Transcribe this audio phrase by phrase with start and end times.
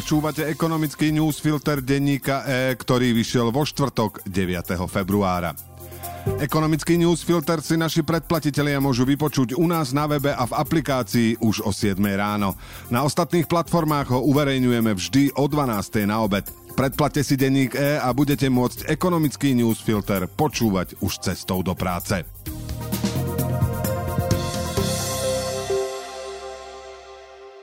[0.00, 4.88] Počúvate ekonomický newsfilter denníka E, ktorý vyšiel vo štvrtok 9.
[4.88, 5.52] februára.
[6.40, 11.68] Ekonomický newsfilter si naši predplatitelia môžu vypočuť u nás na webe a v aplikácii už
[11.68, 12.56] o 7 ráno.
[12.88, 16.08] Na ostatných platformách ho uverejňujeme vždy o 12.
[16.08, 16.48] na obed.
[16.72, 22.24] Predplate si denník E a budete môcť ekonomický newsfilter počúvať už cestou do práce.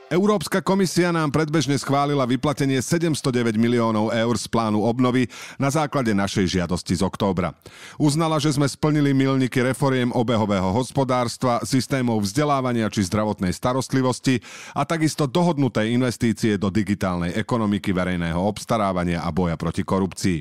[0.08, 5.28] Európska komisia nám predbežne schválila vyplatenie 709 miliónov eur z plánu obnovy
[5.60, 7.52] na základe našej žiadosti z októbra.
[8.00, 14.40] Uznala, že sme splnili milníky reforiem obehového hospodárstva, systémov vzdelávania či zdravotnej starostlivosti
[14.72, 20.40] a takisto dohodnuté investície do digitálnej ekonomiky verejného obstarávania a boja proti korupcii.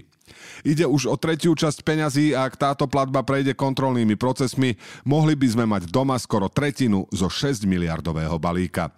[0.64, 5.48] Ide už o tretiu časť peňazí a ak táto platba prejde kontrolnými procesmi, mohli by
[5.52, 8.96] sme mať doma skoro tretinu zo 6 miliardového balíka.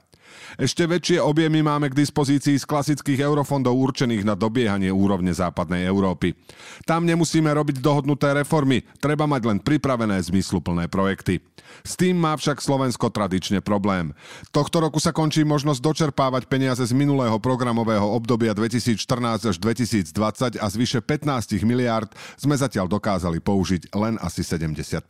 [0.60, 6.36] Ešte väčšie objemy máme k dispozícii z klasických eurofondov určených na dobiehanie úrovne západnej Európy.
[6.84, 11.40] Tam nemusíme robiť dohodnuté reformy, treba mať len pripravené zmysluplné projekty.
[11.86, 14.12] S tým má však Slovensko tradične problém.
[14.50, 20.66] Tohto roku sa končí možnosť dočerpávať peniaze z minulého programového obdobia 2014 až 2020 a
[20.68, 25.06] zvyše 15 miliárd sme zatiaľ dokázali použiť len asi 70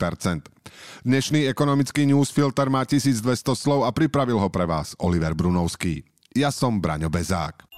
[1.05, 6.03] Dnešný ekonomický newsfilter má 1200 slov a pripravil ho pre vás Oliver Brunovský.
[6.35, 7.69] Ja som Braňo Bezák.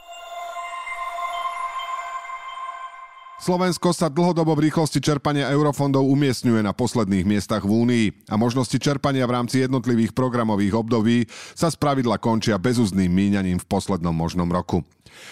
[3.42, 8.78] Slovensko sa dlhodobo v rýchlosti čerpania eurofondov umiestňuje na posledných miestach v Únii a možnosti
[8.78, 11.26] čerpania v rámci jednotlivých programových období
[11.58, 14.86] sa spravidla končia bezúzným míňaním v poslednom možnom roku.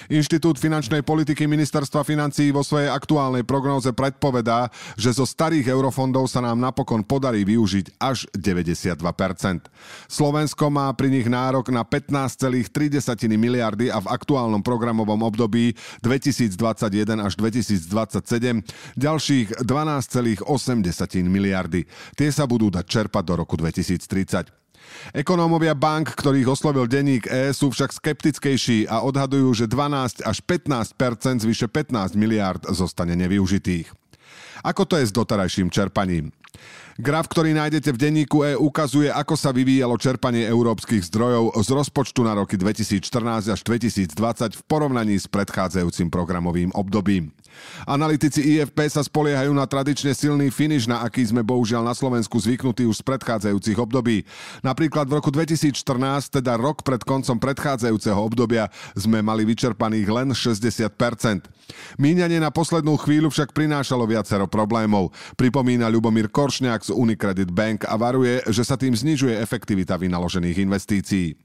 [0.09, 6.41] Inštitút finančnej politiky ministerstva financií vo svojej aktuálnej prognóze predpovedá, že zo starých eurofondov sa
[6.41, 8.99] nám napokon podarí využiť až 92%.
[10.09, 12.69] Slovensko má pri nich nárok na 15,3
[13.35, 18.63] miliardy a v aktuálnom programovom období 2021 až 2027
[18.97, 20.45] ďalších 12,8
[21.25, 21.85] miliardy.
[22.15, 24.68] Tie sa budú dať čerpať do roku 2030.
[25.15, 31.45] Ekonómovia bank, ktorých oslovil denník E, sú však skeptickejší a odhadujú, že 12 až 15%
[31.45, 33.89] zvyše 15 miliárd zostane nevyužitých.
[34.61, 36.35] Ako to je s doterajším čerpaním?
[36.99, 42.27] Graf, ktorý nájdete v denníku E, ukazuje, ako sa vyvíjalo čerpanie európskych zdrojov z rozpočtu
[42.27, 44.11] na roky 2014 až 2020
[44.59, 47.31] v porovnaní s predchádzajúcim programovým obdobím.
[47.87, 52.83] Analytici IFP sa spoliehajú na tradične silný finish, na aký sme bohužiaľ na Slovensku zvyknutí
[52.83, 54.27] už z predchádzajúcich období.
[54.59, 55.79] Napríklad v roku 2014,
[56.41, 58.67] teda rok pred koncom predchádzajúceho obdobia,
[58.99, 61.47] sme mali vyčerpaných len 60%.
[61.95, 67.95] Míňanie na poslednú chvíľu však prinášalo viacero problémov, pripomína Ľubomír Koršňák z Unicredit Bank a
[67.95, 71.39] varuje, že sa tým znižuje efektivita vynaložených investícií.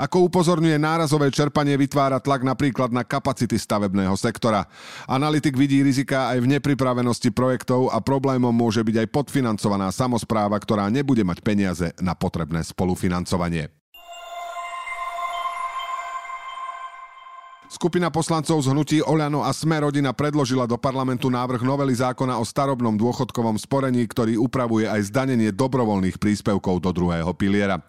[0.00, 4.64] Ako upozorňuje, nárazové čerpanie vytvára tlak napríklad na kapacity stavebného sektora.
[5.04, 10.56] Analytik Politik vidí rizika aj v nepripravenosti projektov a problémom môže byť aj podfinancovaná samozpráva,
[10.56, 13.68] ktorá nebude mať peniaze na potrebné spolufinancovanie.
[17.84, 22.44] Skupina poslancov z hnutí Oľano a Sme rodina predložila do parlamentu návrh novely zákona o
[22.48, 27.84] starobnom dôchodkovom sporení, ktorý upravuje aj zdanenie dobrovoľných príspevkov do druhého piliera.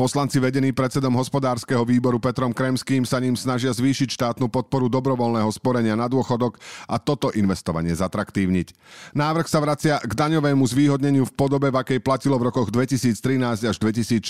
[0.00, 5.92] Poslanci vedení predsedom hospodárskeho výboru Petrom Kremským sa ním snažia zvýšiť štátnu podporu dobrovoľného sporenia
[5.92, 6.56] na dôchodok
[6.88, 8.72] a toto investovanie zatraktívniť.
[9.12, 13.76] Návrh sa vracia k daňovému zvýhodneniu v podobe, v akej platilo v rokoch 2013 až
[13.76, 14.24] 2016.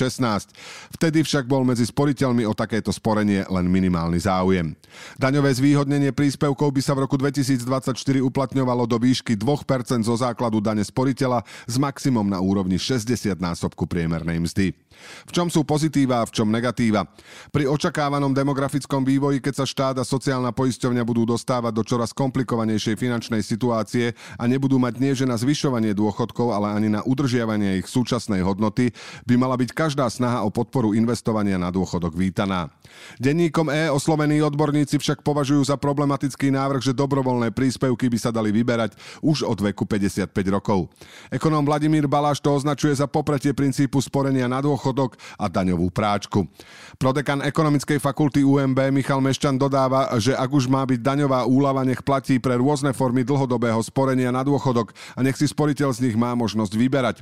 [0.90, 4.74] Vtedy však bol medzi sporiteľmi o takéto sporenie len minimálny záujem.
[5.20, 10.82] Daňové zvýhodnenie príspevkov by sa v roku 2024 uplatňovalo do výšky 2% zo základu dane
[10.82, 14.74] sporiteľa s maximum na úrovni 60 násobku priemernej mzdy.
[15.26, 17.06] V čom sú pozitíva a v čom negatíva?
[17.50, 22.94] Pri očakávanom demografickom vývoji, keď sa štát a sociálna poisťovňa budú dostávať do čoraz komplikovanejšej
[22.94, 27.90] finančnej situácie a nebudú mať nie že na zvyšovanie dôchodkov, ale ani na udržiavanie ich
[27.90, 28.94] súčasnej hodnoty,
[29.26, 32.70] by mala byť každá snaha o podporu investovania na dôchodok vítaná.
[33.18, 38.50] Denníkom E oslovení odborníci však považujú za problematický návrh, že dobrovoľné príspevky by sa dali
[38.50, 40.90] vyberať už od veku 55 rokov.
[41.30, 46.46] Ekonóm Vladimír Baláš to označuje za popretie princípu sporenia na dôchodok a daňovú práčku.
[46.98, 52.02] Prodekan ekonomickej fakulty UMB Michal Meščan dodáva, že ak už má byť daňová úlava, nech
[52.06, 56.32] platí pre rôzne formy dlhodobého sporenia na dôchodok a nech si sporiteľ z nich má
[56.38, 57.16] možnosť vyberať.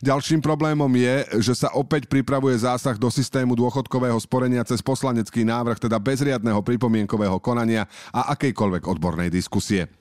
[0.00, 5.76] Ďalším problémom je, že sa opäť pripravuje zásah do systému dôchodkového sporenia cez poslanecký návrh,
[5.76, 6.60] teda bezriadného
[7.08, 9.97] pripomienkového konania a akejkoľvek odbornej diskusie.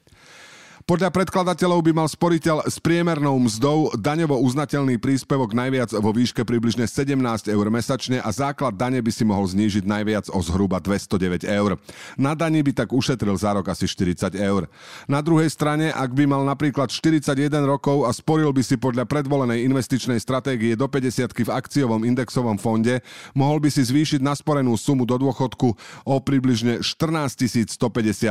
[0.87, 6.87] Podľa predkladateľov by mal sporiteľ s priemernou mzdou daňovo uznateľný príspevok najviac vo výške približne
[6.87, 7.11] 17
[7.51, 11.75] eur mesačne a základ dane by si mohol znížiť najviac o zhruba 209 eur.
[12.15, 14.71] Na daní by tak ušetril za rok asi 40 eur.
[15.11, 17.35] Na druhej strane, ak by mal napríklad 41
[17.67, 23.03] rokov a sporil by si podľa predvolenej investičnej stratégie do 50 v akciovom indexovom fonde,
[23.35, 25.67] mohol by si zvýšiť nasporenú sumu do dôchodku
[26.07, 27.75] o približne 14 150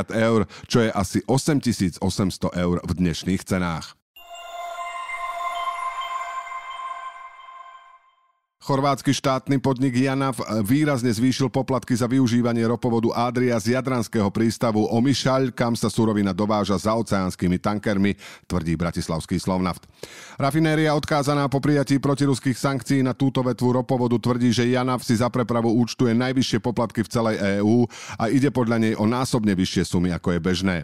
[0.08, 3.96] eur, čo je asi 8800 eur v dnešných cenách.
[8.66, 15.54] Chorvátsky štátny podnik Janav výrazne zvýšil poplatky za využívanie ropovodu Adria z Jadranského prístavu Omišaľ,
[15.54, 18.18] kam sa surovina dováža za oceánskymi tankermi,
[18.50, 19.86] tvrdí bratislavský Slovnaft.
[20.34, 25.30] Rafinéria odkázaná po prijatí protiruských sankcií na túto vetvu ropovodu tvrdí, že Janav si za
[25.30, 27.86] prepravu účtuje najvyššie poplatky v celej EÚ
[28.18, 30.76] a ide podľa nej o násobne vyššie sumy, ako je bežné.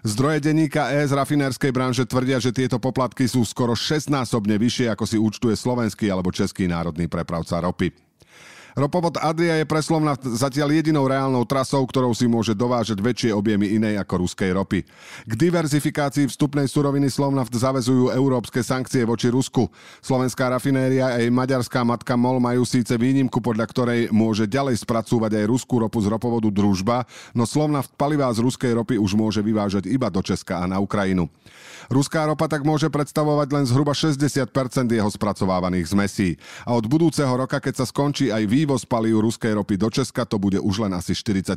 [0.00, 5.04] Zdroje denníka E z rafinérskej branže tvrdia, že tieto poplatky sú skoro 6-násobne vyššie, ako
[5.04, 8.07] si účtuje slovenský alebo český národný prepravca ropy.
[8.78, 13.74] Ropovod Adria je pre Slovnaft zatiaľ jedinou reálnou trasou, ktorou si môže dovážať väčšie objemy
[13.74, 14.86] inej ako ruskej ropy.
[15.26, 19.66] K diverzifikácii vstupnej suroviny Slovnaft zavezujú európske sankcie voči Rusku.
[19.98, 25.42] Slovenská rafinéria a jej maďarská matka MOL majú síce výnimku, podľa ktorej môže ďalej spracúvať
[25.42, 27.02] aj ruskú ropu z ropovodu Družba,
[27.34, 31.26] no Slovnaft palivá z ruskej ropy už môže vyvážať iba do Česka a na Ukrajinu.
[31.90, 34.44] Ruská ropa tak môže predstavovať len zhruba 60%
[34.92, 36.36] jeho spracovávaných zmesí.
[36.68, 40.36] A od budúceho roka, keď sa skončí aj vývoz palív ruskej ropy do Česka, to
[40.36, 41.56] bude už len asi 40%.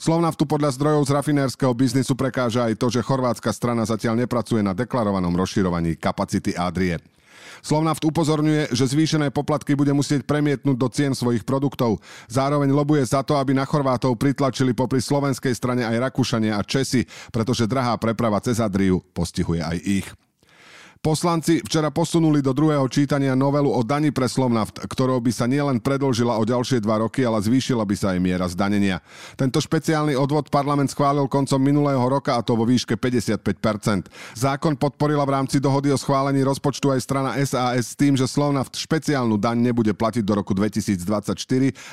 [0.00, 4.72] Slovnaftu podľa zdrojov z rafinérskeho biznisu prekáža aj to, že chorvátska strana zatiaľ nepracuje na
[4.72, 6.96] deklarovanom rozširovaní kapacity Adrie.
[7.60, 12.00] Slovnaft upozorňuje, že zvýšené poplatky bude musieť premietnúť do cien svojich produktov.
[12.24, 17.04] Zároveň lobuje za to, aby na Chorvátov pritlačili popri slovenskej strane aj Rakúšania a Česi,
[17.28, 20.08] pretože drahá preprava cez Adriu postihuje aj ich.
[20.98, 25.78] Poslanci včera posunuli do druhého čítania novelu o dani pre Slovnaft, ktorou by sa nielen
[25.78, 28.98] predlžila o ďalšie dva roky, ale zvýšila by sa aj miera zdanenia.
[29.38, 34.10] Tento špeciálny odvod parlament schválil koncom minulého roka a to vo výške 55%.
[34.34, 38.74] Zákon podporila v rámci dohody o schválení rozpočtu aj strana SAS s tým, že Slovnaft
[38.74, 40.98] špeciálnu daň nebude platiť do roku 2024,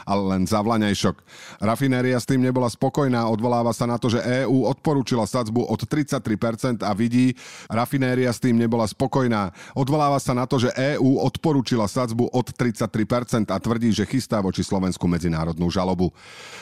[0.10, 1.16] ale len za vlaňajšok.
[1.62, 6.82] Rafinéria s tým nebola spokojná, odvoláva sa na to, že EÚ odporúčila sadzbu od 33%
[6.82, 7.38] a vidí,
[7.70, 9.52] rafinéria s tým nebola spokojná.
[9.76, 14.64] Odvoláva sa na to, že EÚ odporúčila sadzbu od 33% a tvrdí, že chystá voči
[14.64, 16.16] Slovensku medzinárodnú žalobu.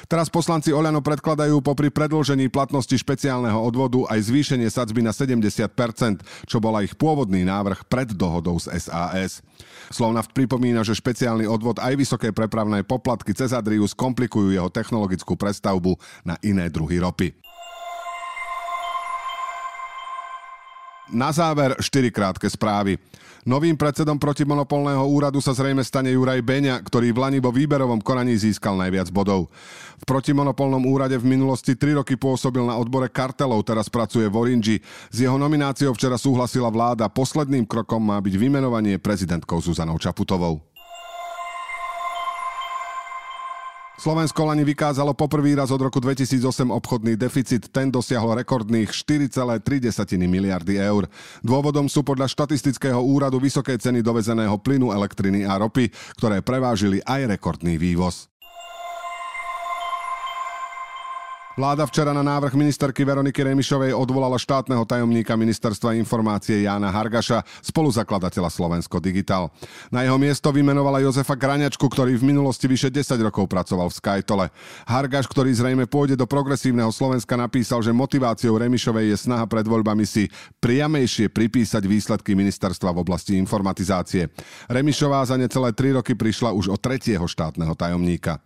[0.10, 6.58] Teraz poslanci Oľano predkladajú popri predlžení platnosti špeciálneho odvodu aj zvýšenie sadzby na 70%, čo
[6.58, 9.46] bola ich pôvodný návrh pred dohodou s SAS.
[9.94, 16.02] Slovnaft pripomína, že špeciálny odvod aj vysoké prepravné poplatky cez Adriu skomplikujú jeho technologickú prestavbu
[16.26, 17.53] na iné druhy ropy.
[21.14, 22.98] Na záver štyri krátke správy.
[23.46, 28.34] Novým predsedom protimonopolného úradu sa zrejme stane Juraj Beňa, ktorý v Lani vo výberovom konaní
[28.34, 29.52] získal najviac bodov.
[30.02, 34.78] V protimonopolnom úrade v minulosti 3 roky pôsobil na odbore kartelov, teraz pracuje v Orinži.
[35.14, 37.06] S jeho nomináciou včera súhlasila vláda.
[37.14, 40.73] Posledným krokom má byť vymenovanie prezidentkou Zuzanou Čaputovou.
[43.94, 46.42] Slovensko lani vykázalo poprvý raz od roku 2008
[46.74, 47.70] obchodný deficit.
[47.70, 49.62] Ten dosiahol rekordných 4,3
[50.26, 51.06] miliardy eur.
[51.46, 57.38] Dôvodom sú podľa štatistického úradu vysoké ceny dovezeného plynu, elektriny a ropy, ktoré prevážili aj
[57.38, 58.33] rekordný vývoz.
[61.54, 68.50] Vláda včera na návrh ministerky Veroniky Remišovej odvolala štátneho tajomníka ministerstva informácie Jána Hargaša, spoluzakladateľa
[68.50, 69.54] Slovensko Digital.
[69.94, 74.46] Na jeho miesto vymenovala Jozefa Graňačku, ktorý v minulosti vyše 10 rokov pracoval v Skytole.
[74.90, 80.10] Hargaš, ktorý zrejme pôjde do progresívneho Slovenska, napísal, že motiváciou Remišovej je snaha pred voľbami
[80.10, 84.26] si priamejšie pripísať výsledky ministerstva v oblasti informatizácie.
[84.74, 88.42] Remišová za necelé 3 roky prišla už o tretieho štátneho tajomníka.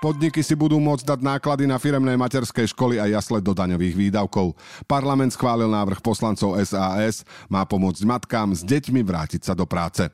[0.00, 4.56] Podniky si budú môcť dať náklady na firemné materské školy a jasle do daňových výdavkov.
[4.88, 7.20] Parlament schválil návrh poslancov SAS,
[7.52, 10.08] má pomôcť matkám s deťmi vrátiť sa do práce.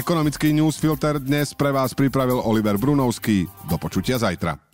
[0.00, 3.44] Ekonomický newsfilter dnes pre vás pripravil Oliver Brunovský.
[3.68, 4.65] Do počutia zajtra.